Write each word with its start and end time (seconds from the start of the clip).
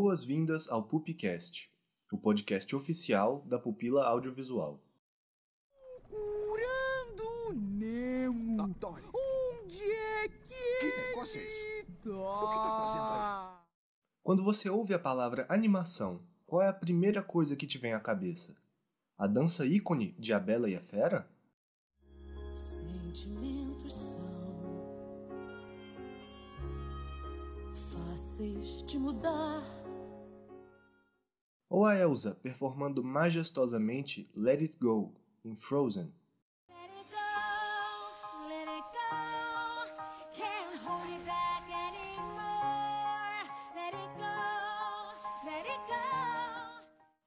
Boas-vindas 0.00 0.70
ao 0.70 0.84
Pupcast, 0.84 1.68
o 2.12 2.16
podcast 2.16 2.76
oficial 2.76 3.42
da 3.44 3.58
Pupila 3.58 4.04
Audiovisual. 4.04 4.80
Curando 6.04 7.60
Nemo. 7.60 8.68
Dory, 8.74 9.02
Onde 9.12 9.82
é 9.82 10.28
que 10.28 10.78
que 10.78 10.96
negócio 10.96 11.40
é 11.40 11.44
isso? 11.44 12.12
O 12.12 12.48
que 12.48 12.56
tá 12.58 12.78
fazendo 12.78 13.08
aí? 13.10 13.58
Quando 14.22 14.44
você 14.44 14.70
ouve 14.70 14.94
a 14.94 15.00
palavra 15.00 15.44
animação, 15.48 16.22
qual 16.46 16.62
é 16.62 16.68
a 16.68 16.72
primeira 16.72 17.20
coisa 17.20 17.56
que 17.56 17.66
te 17.66 17.76
vem 17.76 17.92
à 17.92 17.98
cabeça? 17.98 18.56
A 19.18 19.26
dança 19.26 19.66
ícone 19.66 20.14
de 20.16 20.32
A 20.32 20.38
Bela 20.38 20.70
e 20.70 20.76
a 20.76 20.80
Fera? 20.80 21.28
Sentimentos 22.54 23.94
são 23.94 24.28
fáceis 27.90 28.86
de 28.86 28.96
mudar. 28.96 29.77
Ou 31.70 31.84
a 31.84 31.94
Elsa 31.94 32.34
performando 32.34 33.04
majestosamente 33.04 34.30
Let 34.34 34.60
It 34.60 34.78
Go 34.80 35.14
em 35.44 35.54
Frozen? 35.54 36.10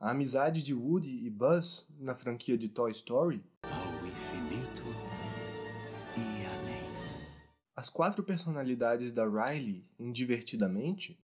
A 0.00 0.10
amizade 0.10 0.62
de 0.62 0.74
Woody 0.74 1.24
e 1.24 1.30
Buzz 1.30 1.86
na 1.98 2.16
franquia 2.16 2.58
de 2.58 2.68
Toy 2.68 2.90
Story? 2.90 3.42
Ao 3.62 4.06
infinito 4.06 4.82
e 6.16 6.44
além. 6.44 6.90
As 7.74 7.88
quatro 7.88 8.24
personalidades 8.24 9.12
da 9.12 9.24
Riley 9.24 9.88
em 9.98 10.10
Divertidamente? 10.12 11.18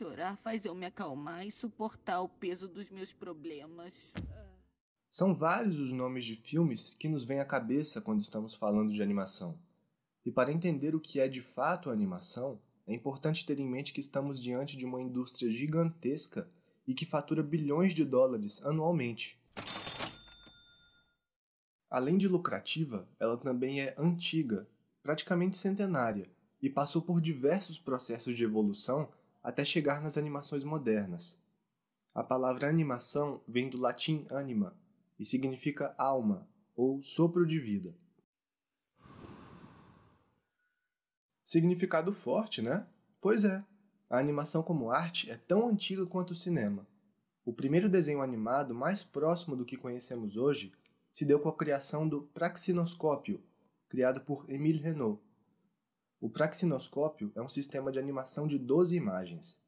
Chorar 0.00 0.34
faz 0.38 0.64
eu 0.64 0.74
me 0.74 0.86
acalmar 0.86 1.46
e 1.46 1.50
suportar 1.50 2.22
o 2.22 2.28
peso 2.28 2.66
dos 2.66 2.88
meus 2.88 3.12
problemas. 3.12 4.14
São 5.10 5.34
vários 5.34 5.78
os 5.78 5.92
nomes 5.92 6.24
de 6.24 6.34
filmes 6.36 6.96
que 6.98 7.06
nos 7.06 7.22
vêm 7.22 7.38
à 7.38 7.44
cabeça 7.44 8.00
quando 8.00 8.22
estamos 8.22 8.54
falando 8.54 8.94
de 8.94 9.02
animação. 9.02 9.58
E 10.24 10.30
para 10.30 10.50
entender 10.50 10.94
o 10.94 11.00
que 11.00 11.20
é 11.20 11.28
de 11.28 11.42
fato 11.42 11.90
a 11.90 11.92
animação, 11.92 12.58
é 12.86 12.94
importante 12.94 13.44
ter 13.44 13.60
em 13.60 13.68
mente 13.68 13.92
que 13.92 14.00
estamos 14.00 14.40
diante 14.40 14.74
de 14.74 14.86
uma 14.86 15.02
indústria 15.02 15.50
gigantesca 15.50 16.48
e 16.86 16.94
que 16.94 17.04
fatura 17.04 17.42
bilhões 17.42 17.92
de 17.92 18.02
dólares 18.02 18.64
anualmente. 18.64 19.38
Além 21.90 22.16
de 22.16 22.26
lucrativa, 22.26 23.06
ela 23.18 23.36
também 23.36 23.82
é 23.82 23.94
antiga, 23.98 24.66
praticamente 25.02 25.58
centenária, 25.58 26.26
e 26.62 26.70
passou 26.70 27.02
por 27.02 27.20
diversos 27.20 27.78
processos 27.78 28.34
de 28.34 28.44
evolução 28.44 29.10
até 29.42 29.64
chegar 29.64 30.00
nas 30.02 30.16
animações 30.16 30.64
modernas. 30.64 31.40
A 32.14 32.22
palavra 32.22 32.68
animação 32.68 33.40
vem 33.46 33.70
do 33.70 33.78
latim 33.78 34.26
anima 34.30 34.76
e 35.18 35.24
significa 35.24 35.94
alma 35.96 36.48
ou 36.74 37.00
sopro 37.02 37.46
de 37.46 37.58
vida. 37.58 37.94
Significado 41.44 42.12
forte, 42.12 42.62
né? 42.62 42.86
Pois 43.20 43.44
é. 43.44 43.64
A 44.08 44.18
animação 44.18 44.62
como 44.62 44.90
arte 44.90 45.30
é 45.30 45.36
tão 45.36 45.68
antiga 45.68 46.04
quanto 46.04 46.32
o 46.32 46.34
cinema. 46.34 46.86
O 47.44 47.52
primeiro 47.52 47.88
desenho 47.88 48.22
animado 48.22 48.74
mais 48.74 49.04
próximo 49.04 49.56
do 49.56 49.64
que 49.64 49.76
conhecemos 49.76 50.36
hoje 50.36 50.72
se 51.12 51.24
deu 51.24 51.38
com 51.38 51.48
a 51.48 51.56
criação 51.56 52.08
do 52.08 52.22
praxinoscópio, 52.22 53.42
criado 53.88 54.20
por 54.20 54.48
Émile 54.48 54.78
Renault. 54.78 55.20
O 56.20 56.28
praxinoscópio 56.28 57.32
é 57.34 57.40
um 57.40 57.48
sistema 57.48 57.90
de 57.90 57.98
animação 57.98 58.46
de 58.46 58.58
12 58.58 58.94
imagens. 58.94 59.58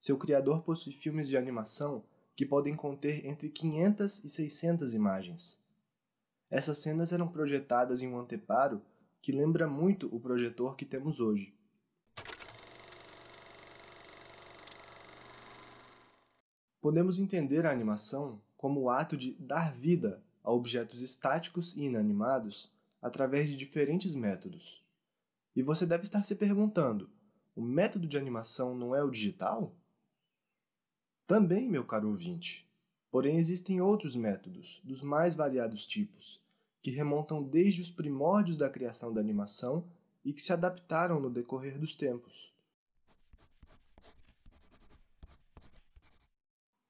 Seu 0.00 0.18
criador 0.18 0.62
possui 0.62 0.92
filmes 0.92 1.28
de 1.28 1.36
animação 1.36 2.02
que 2.34 2.44
podem 2.44 2.74
conter 2.74 3.24
entre 3.24 3.48
500 3.48 4.24
e 4.24 4.28
600 4.28 4.92
imagens. 4.92 5.62
Essas 6.50 6.78
cenas 6.78 7.12
eram 7.12 7.28
projetadas 7.28 8.02
em 8.02 8.08
um 8.08 8.18
anteparo 8.18 8.82
que 9.22 9.30
lembra 9.30 9.68
muito 9.68 10.12
o 10.14 10.18
projetor 10.18 10.74
que 10.74 10.84
temos 10.84 11.20
hoje. 11.20 11.54
Podemos 16.80 17.20
entender 17.20 17.64
a 17.64 17.70
animação 17.70 18.42
como 18.56 18.80
o 18.80 18.90
ato 18.90 19.16
de 19.16 19.34
dar 19.34 19.72
vida 19.72 20.20
a 20.42 20.50
objetos 20.50 21.02
estáticos 21.02 21.74
e 21.76 21.84
inanimados 21.84 22.70
através 23.00 23.48
de 23.48 23.56
diferentes 23.56 24.14
métodos. 24.14 24.83
E 25.54 25.62
você 25.62 25.86
deve 25.86 26.04
estar 26.04 26.22
se 26.22 26.34
perguntando: 26.34 27.10
o 27.54 27.62
método 27.62 28.06
de 28.06 28.16
animação 28.16 28.74
não 28.74 28.94
é 28.94 29.02
o 29.02 29.10
digital? 29.10 29.76
Também, 31.26 31.68
meu 31.68 31.84
caro 31.84 32.08
ouvinte. 32.08 32.68
Porém, 33.10 33.36
existem 33.36 33.80
outros 33.80 34.16
métodos, 34.16 34.80
dos 34.82 35.00
mais 35.00 35.34
variados 35.34 35.86
tipos, 35.86 36.42
que 36.82 36.90
remontam 36.90 37.42
desde 37.42 37.80
os 37.80 37.90
primórdios 37.90 38.58
da 38.58 38.68
criação 38.68 39.12
da 39.12 39.20
animação 39.20 39.88
e 40.24 40.32
que 40.32 40.42
se 40.42 40.52
adaptaram 40.52 41.20
no 41.20 41.30
decorrer 41.30 41.78
dos 41.78 41.94
tempos. 41.94 42.52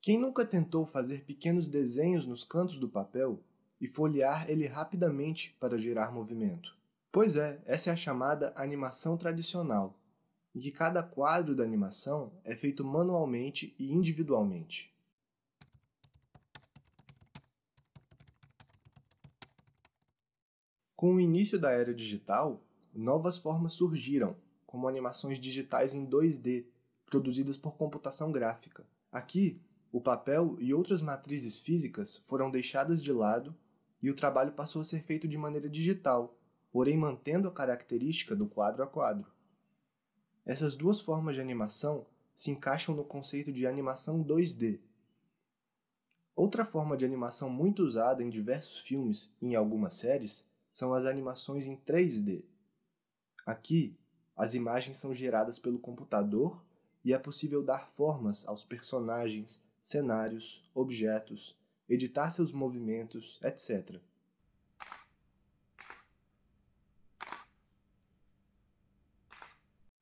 Quem 0.01 0.19
nunca 0.19 0.45
tentou 0.45 0.85
fazer 0.85 1.25
pequenos 1.25 1.69
desenhos 1.69 2.27
nos 2.27 2.45
cantos 2.45 2.79
do 2.79 2.89
papel 2.89 3.43
e 3.81 3.87
folhear 3.87 4.51
ele 4.51 4.67
rapidamente 4.67 5.57
para 5.61 5.79
gerar 5.79 6.13
movimento? 6.13 6.77
Pois 7.15 7.37
é, 7.37 7.63
essa 7.65 7.91
é 7.91 7.93
a 7.93 7.97
chamada 7.97 8.53
animação 8.57 9.17
tradicional, 9.17 9.97
em 10.53 10.59
que 10.59 10.73
cada 10.73 11.01
quadro 11.01 11.55
da 11.55 11.63
animação 11.63 12.33
é 12.43 12.57
feito 12.57 12.85
manualmente 12.85 13.73
e 13.79 13.93
individualmente. 13.93 14.93
Com 20.97 21.15
o 21.15 21.21
início 21.21 21.57
da 21.57 21.71
era 21.71 21.95
digital, 21.95 22.61
novas 22.93 23.39
formas 23.39 23.75
surgiram, 23.75 24.37
como 24.67 24.89
animações 24.89 25.39
digitais 25.39 25.95
em 25.95 26.05
2D, 26.05 26.67
produzidas 27.07 27.57
por 27.57 27.77
computação 27.77 28.33
gráfica. 28.33 28.85
Aqui, 29.13 29.63
o 29.93 30.01
papel 30.01 30.57
e 30.59 30.75
outras 30.75 31.01
matrizes 31.01 31.61
físicas 31.61 32.25
foram 32.27 32.51
deixadas 32.51 33.01
de 33.01 33.13
lado 33.13 33.55
e 34.03 34.11
o 34.11 34.17
trabalho 34.17 34.51
passou 34.51 34.83
a 34.83 34.85
ser 34.85 35.05
feito 35.05 35.29
de 35.29 35.39
maneira 35.39 35.69
digital, 35.69 36.37
porém 36.75 36.97
mantendo 36.97 37.47
a 37.47 37.53
característica 37.53 38.35
do 38.35 38.49
quadro 38.49 38.83
a 38.83 38.87
quadro. 38.89 39.33
Essas 40.45 40.75
duas 40.75 41.01
formas 41.01 41.37
de 41.37 41.41
animação 41.41 42.05
se 42.35 42.51
encaixam 42.51 42.97
no 42.97 43.05
conceito 43.05 43.53
de 43.53 43.65
animação 43.65 44.25
2D. 44.25 44.81
Outra 46.34 46.65
forma 46.65 46.97
de 46.97 47.05
animação 47.05 47.49
muito 47.49 47.84
usada 47.84 48.25
em 48.25 48.29
diversos 48.29 48.81
filmes 48.81 49.33
e 49.41 49.51
em 49.51 49.55
algumas 49.55 49.95
séries 49.95 50.51
são 50.73 50.93
as 50.93 51.05
animações 51.05 51.65
em 51.65 51.77
3D. 51.77 52.43
Aqui, 53.47 53.97
as 54.37 54.55
imagens 54.55 54.97
são 54.97 55.15
geradas 55.15 55.61
pelo 55.61 55.79
computador 55.79 56.61
e 57.05 57.13
é 57.13 57.19
possível 57.21 57.63
dar 57.63 57.89
formas 57.91 58.45
aos 58.49 58.65
personagens, 58.65 59.63
cenários, 59.81 60.69
objetos, 60.75 61.57
editar 61.89 62.33
seus 62.33 62.51
movimentos, 62.51 63.39
etc. 63.45 64.03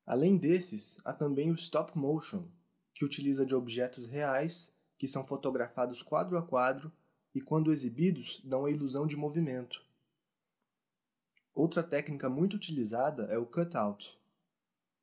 Além 0.04 0.36
desses, 0.36 0.98
há 1.04 1.12
também 1.12 1.50
o 1.50 1.54
stop 1.54 1.96
motion, 1.96 2.48
que 2.94 3.04
utiliza 3.04 3.46
de 3.46 3.54
objetos 3.54 4.06
reais 4.06 4.74
que 4.98 5.08
são 5.08 5.24
fotografados 5.24 6.02
quadro 6.02 6.36
a 6.38 6.42
quadro 6.42 6.92
e, 7.34 7.40
quando 7.40 7.72
exibidos, 7.72 8.40
dão 8.44 8.64
a 8.64 8.70
ilusão 8.70 9.06
de 9.06 9.16
movimento. 9.16 9.82
Outra 11.54 11.82
técnica 11.82 12.28
muito 12.28 12.54
utilizada 12.54 13.24
é 13.24 13.36
o 13.36 13.46
cutout. 13.46 14.18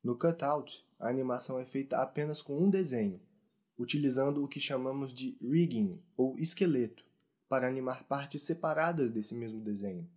No 0.02 0.18
cutout, 0.18 0.84
a 0.98 1.08
animação 1.08 1.58
é 1.58 1.64
feita 1.64 1.98
apenas 1.98 2.40
com 2.40 2.58
um 2.58 2.70
desenho, 2.70 3.20
utilizando 3.78 4.42
o 4.42 4.48
que 4.48 4.58
chamamos 4.58 5.12
de 5.12 5.36
rigging 5.40 6.02
ou 6.16 6.38
esqueleto, 6.38 7.04
para 7.48 7.66
animar 7.68 8.04
partes 8.04 8.42
separadas 8.42 9.12
desse 9.12 9.34
mesmo 9.34 9.60
desenho. 9.60 10.08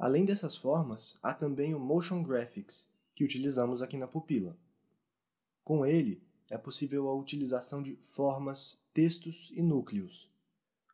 Além 0.00 0.24
dessas 0.24 0.56
formas, 0.56 1.18
há 1.22 1.34
também 1.34 1.74
o 1.74 1.78
Motion 1.78 2.22
Graphics, 2.22 2.88
que 3.14 3.22
utilizamos 3.22 3.82
aqui 3.82 3.98
na 3.98 4.08
pupila. 4.08 4.56
Com 5.62 5.84
ele, 5.84 6.22
é 6.48 6.56
possível 6.56 7.06
a 7.06 7.14
utilização 7.14 7.82
de 7.82 7.96
formas, 7.96 8.82
textos 8.94 9.52
e 9.54 9.60
núcleos. 9.60 10.32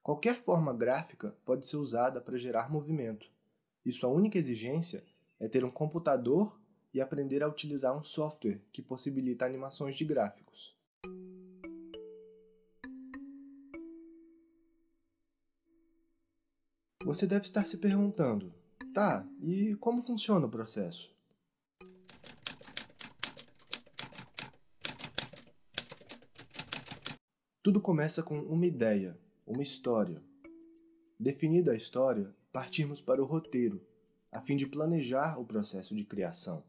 Qualquer 0.03 0.43
forma 0.43 0.75
gráfica 0.75 1.37
pode 1.45 1.65
ser 1.67 1.77
usada 1.77 2.21
para 2.21 2.37
gerar 2.37 2.69
movimento, 2.69 3.31
e 3.85 3.93
sua 3.93 4.11
única 4.11 4.39
exigência 4.39 5.05
é 5.39 5.47
ter 5.47 5.65
um 5.65 5.71
computador 5.71 6.59
e 6.93 7.01
aprender 7.01 7.45
a 7.45 7.49
utilizar 7.49 7.97
um 7.97 8.03
software 8.03 8.61
que 8.73 8.83
possibilita 8.83 9.47
animações 9.47 9.95
de 9.95 10.05
gráficos. 10.05 10.77
Você 17.05 17.25
deve 17.25 17.45
estar 17.45 17.63
se 17.63 17.79
perguntando: 17.79 18.53
tá, 18.97 19.29
e 19.43 19.75
como 19.75 20.01
funciona 20.01 20.47
o 20.47 20.51
processo? 20.51 21.15
Tudo 27.63 27.79
começa 27.79 28.23
com 28.23 28.39
uma 28.41 28.65
ideia, 28.65 29.21
uma 29.47 29.63
história. 29.63 30.23
Definida 31.21 31.73
a 31.73 31.75
história, 31.75 32.35
partimos 32.51 33.03
para 33.03 33.23
o 33.23 33.27
roteiro, 33.27 33.87
a 34.33 34.41
fim 34.41 34.57
de 34.57 34.67
planejar 34.67 35.39
o 35.39 35.45
processo 35.45 35.95
de 35.95 36.07
criação. 36.07 36.65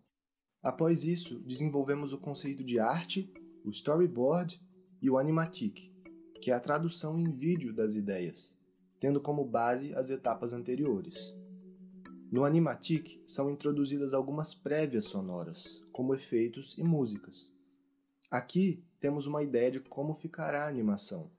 Após 0.62 1.06
isso, 1.06 1.40
desenvolvemos 1.40 2.12
o 2.12 2.18
conceito 2.18 2.62
de 2.62 2.78
arte, 2.78 3.32
o 3.64 3.70
storyboard 3.70 4.62
e 5.02 5.10
o 5.10 5.18
animatic, 5.18 5.94
que 6.42 6.52
é 6.52 6.54
a 6.54 6.60
tradução 6.60 7.18
em 7.18 7.32
vídeo 7.32 7.72
das 7.72 7.96
ideias, 7.96 8.60
tendo 9.00 9.22
como 9.22 9.46
base 9.46 9.94
as 9.96 10.10
etapas 10.10 10.52
anteriores. 10.52 11.34
No 12.30 12.44
Animatic 12.44 13.24
são 13.26 13.50
introduzidas 13.50 14.14
algumas 14.14 14.54
prévias 14.54 15.06
sonoras, 15.06 15.82
como 15.94 16.14
efeitos 16.14 16.78
e 16.78 16.84
músicas. 16.84 17.50
Aqui 18.30 18.84
temos 19.00 19.26
uma 19.26 19.42
ideia 19.42 19.72
de 19.72 19.80
como 19.80 20.14
ficará 20.14 20.66
a 20.66 20.68
animação. 20.68 21.32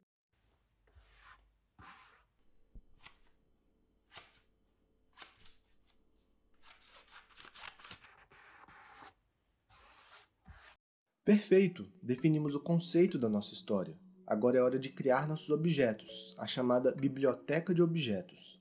Perfeito! 11.22 11.86
Definimos 12.02 12.54
o 12.54 12.60
conceito 12.60 13.18
da 13.18 13.28
nossa 13.28 13.52
história. 13.52 13.98
Agora 14.26 14.56
é 14.56 14.62
hora 14.62 14.78
de 14.78 14.88
criar 14.88 15.28
nossos 15.28 15.50
objetos, 15.50 16.34
a 16.38 16.46
chamada 16.46 16.94
biblioteca 16.94 17.74
de 17.74 17.82
objetos. 17.82 18.58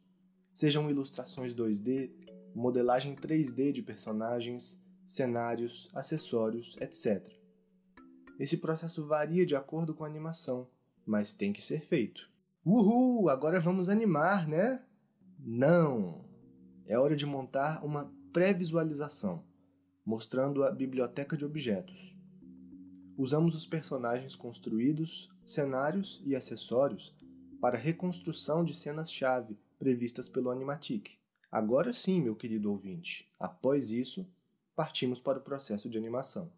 Sejam 0.58 0.90
ilustrações 0.90 1.54
2D, 1.54 2.10
modelagem 2.56 3.16
3D 3.16 3.72
de 3.72 3.84
personagens, 3.84 4.82
cenários, 5.06 5.88
acessórios, 5.94 6.76
etc. 6.82 7.32
Esse 8.40 8.58
processo 8.58 9.06
varia 9.06 9.46
de 9.46 9.56
acordo 9.56 9.94
com 9.94 10.04
a 10.04 10.08
animação, 10.08 10.68
mas 11.06 11.36
tem 11.36 11.54
que 11.54 11.62
ser 11.62 11.82
feito. 11.82 12.28
Uhul! 12.66 13.30
Agora 13.30 13.60
vamos 13.60 13.88
animar, 13.88 14.48
né? 14.48 14.84
Não! 15.38 16.26
É 16.88 16.98
hora 16.98 17.16
de 17.16 17.28
montar 17.28 17.86
uma 17.86 18.12
pré-visualização, 18.34 19.44
mostrando 20.04 20.64
a 20.64 20.72
biblioteca 20.72 21.38
de 21.38 21.46
objetos 21.46 22.18
usamos 23.18 23.56
os 23.56 23.66
personagens 23.66 24.36
construídos, 24.36 25.28
cenários 25.44 26.22
e 26.24 26.36
acessórios 26.36 27.16
para 27.60 27.78
reconstrução 27.78 28.64
de 28.64 28.76
cenas-chave 28.76 29.58
previstas 29.78 30.28
pelo 30.28 30.50
Animatic. 30.50 31.12
Agora 31.52 31.94
sim, 31.94 32.22
meu 32.22 32.36
querido 32.36 32.72
ouvinte, 32.72 33.32
após 33.40 33.92
isso, 33.92 34.28
partimos 34.76 35.22
para 35.22 35.40
o 35.40 35.42
processo 35.42 35.90
de 35.90 35.98
animação. 35.98 36.52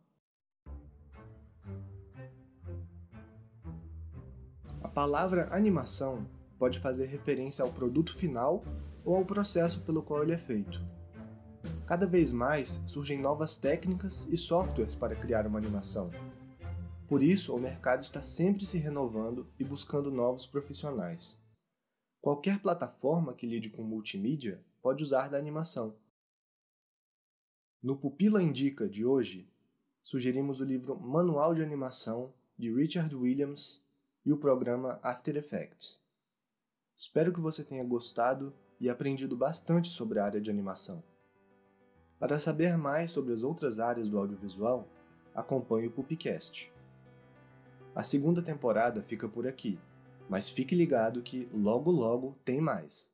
A 4.81 4.87
palavra 4.87 5.47
animação 5.51 6.27
pode 6.57 6.79
fazer 6.79 7.05
referência 7.05 7.63
ao 7.63 7.71
produto 7.71 8.15
final 8.15 8.63
ou 9.05 9.15
ao 9.15 9.25
processo 9.25 9.81
pelo 9.81 10.01
qual 10.01 10.23
ele 10.23 10.33
é 10.33 10.37
feito. 10.37 10.81
Cada 11.85 12.05
vez 12.05 12.31
mais 12.31 12.81
surgem 12.85 13.19
novas 13.19 13.57
técnicas 13.57 14.27
e 14.29 14.37
softwares 14.37 14.95
para 14.95 15.15
criar 15.15 15.45
uma 15.45 15.57
animação, 15.57 16.09
por 17.09 17.23
isso, 17.23 17.55
o 17.55 17.59
mercado 17.59 18.03
está 18.03 18.21
sempre 18.21 18.67
se 18.67 18.77
renovando 18.77 19.47
e 19.57 19.63
buscando 19.63 20.11
novos 20.11 20.45
profissionais. 20.45 21.41
Qualquer 22.21 22.61
plataforma 22.61 23.33
que 23.33 23.47
lide 23.47 23.69
com 23.69 23.81
multimídia 23.81 24.61
pode 24.81 25.03
usar 25.03 25.29
da 25.29 25.37
animação. 25.37 25.95
No 27.81 27.95
Pupila 27.95 28.43
Indica 28.43 28.89
de 28.89 29.05
hoje, 29.05 29.49
sugerimos 30.03 30.59
o 30.59 30.65
livro 30.65 30.99
Manual 30.99 31.53
de 31.53 31.63
Animação 31.63 32.33
de 32.57 32.73
Richard 32.73 33.15
Williams 33.15 33.81
e 34.25 34.33
o 34.33 34.37
programa 34.37 34.99
After 35.01 35.37
Effects. 35.37 36.01
Espero 36.93 37.31
que 37.31 37.39
você 37.39 37.63
tenha 37.63 37.85
gostado 37.85 38.53
e 38.81 38.89
aprendido 38.89 39.37
bastante 39.37 39.89
sobre 39.89 40.19
a 40.19 40.25
área 40.25 40.41
de 40.41 40.49
animação. 40.49 41.01
Para 42.19 42.37
saber 42.37 42.77
mais 42.77 43.11
sobre 43.11 43.31
as 43.31 43.43
outras 43.43 43.79
áreas 43.79 44.09
do 44.09 44.17
audiovisual, 44.17 44.85
acompanhe 45.33 45.87
o 45.87 45.91
Pupicast. 45.91 46.69
A 47.95 48.03
segunda 48.03 48.41
temporada 48.41 49.01
fica 49.01 49.27
por 49.27 49.47
aqui, 49.47 49.79
mas 50.29 50.49
fique 50.49 50.75
ligado 50.75 51.23
que 51.23 51.49
logo 51.51 51.91
logo 51.91 52.37
tem 52.45 52.61
mais. 52.61 53.09